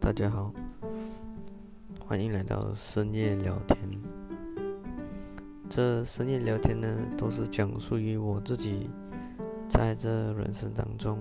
[0.00, 0.52] 大家好，
[1.98, 3.78] 欢迎来到深夜聊天。
[5.68, 8.88] 这深夜聊天呢，都是讲述于我自己
[9.68, 11.18] 在这人生当中，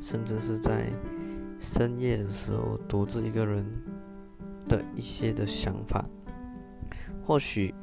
[0.00, 0.90] 甚至是在
[1.58, 3.66] 深夜的时候独自一个人
[4.68, 6.04] 的一些的想法。
[7.26, 7.74] 或许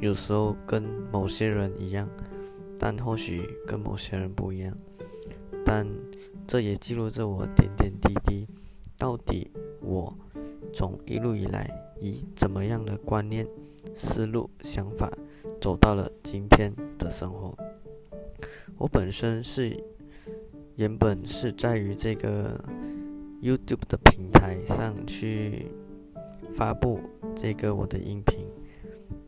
[0.00, 0.82] 有时候跟
[1.12, 2.08] 某些人一样，
[2.78, 4.74] 但或许跟某些人不一样。
[5.64, 5.86] 但
[6.46, 8.48] 这也记录着我点点滴滴。
[8.98, 9.50] 到底
[9.80, 10.16] 我
[10.72, 13.46] 从一路以来以怎么样的观念、
[13.94, 15.10] 思路、想法
[15.60, 17.56] 走到了今天的生活？
[18.78, 19.82] 我本身是
[20.74, 22.62] 原本是在于这个
[23.42, 25.66] YouTube 的平台上去
[26.54, 27.00] 发布
[27.34, 28.46] 这个我的音频，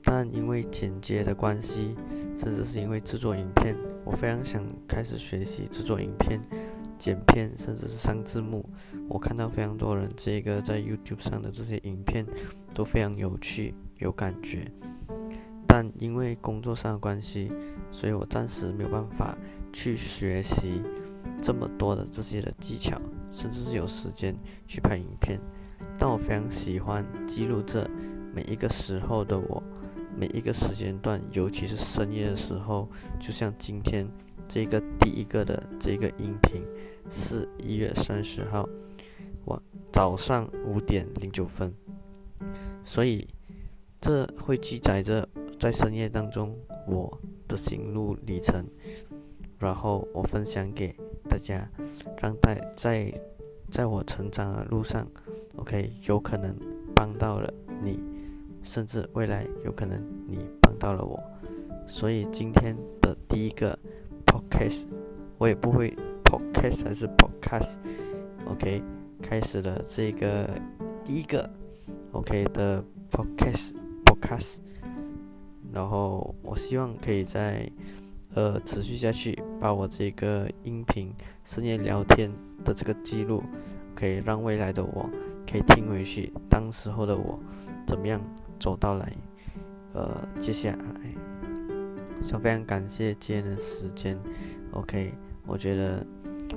[0.03, 1.95] 但因为剪接的关系，
[2.37, 6.41] 甚至是因为制作影片，我非常想开始学习制作影片。
[6.99, 8.69] 剪片，甚至是上字幕，
[9.09, 12.27] 我看到非常多人这个在 YouTube 上的这些影片
[12.75, 14.71] 都非常有趣、有感觉。
[15.67, 17.53] 但因为工作上的关系，
[17.91, 19.37] 所以我暂时没有办法
[19.73, 20.83] 去学习
[21.41, 23.01] 这么多的这些的技巧，
[23.31, 24.35] 甚至是有时间
[24.67, 25.39] 去拍影片。
[25.97, 27.89] 但我非常喜欢记录这
[28.35, 29.63] 每一个时候的我，
[30.19, 32.89] 每一个时间段，尤其是深夜的时候，
[33.21, 34.07] 就像今天。
[34.51, 36.63] 这个第一个的这个音频
[37.11, 38.67] 是一月三十号
[39.45, 39.61] 晚
[39.93, 41.71] 早上五点零九分，
[42.83, 43.29] 所以
[44.01, 48.65] 这会记载着在深夜当中我的行路里程，
[49.59, 50.97] 然后我分享给
[51.29, 51.69] 大家，
[52.23, 53.21] 让在在
[53.69, 55.07] 在我成长的路上
[55.57, 56.57] ，OK，有可能
[56.95, 58.01] 帮到了你，
[58.63, 61.19] 甚至未来有可能你帮到了我，
[61.87, 63.79] 所以今天的第一个。
[64.31, 64.85] Podcast，
[65.39, 68.83] 我也不会 Podcast 还是 Podcast，OK，
[69.23, 70.51] 开始了这个
[71.03, 71.49] 第一个
[72.13, 74.59] OK 的 Podcast，Podcast，
[75.73, 77.73] 然后我希望可以在
[78.35, 81.11] 呃持续下去，把我这个音频
[81.43, 82.31] 深夜聊天
[82.63, 83.43] 的这个记录，
[83.99, 85.11] 可以让未来的我
[85.45, 87.37] 可以听回去，当时候的我
[87.85, 88.21] 怎么样
[88.61, 89.13] 走到来，
[89.93, 90.79] 呃，接下来。
[92.23, 94.17] 想非常感谢今天的时间
[94.71, 95.13] ，OK，
[95.47, 96.07] 我觉得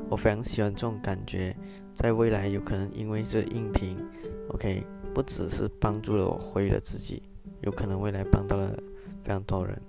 [0.07, 1.55] 我非常喜欢这种感觉，
[1.95, 3.97] 在未来有可能因为这音频
[4.49, 7.23] ，OK，不只是帮助了我，回了自己，
[7.61, 8.71] 有可能未来帮到了
[9.23, 9.81] 非常多人。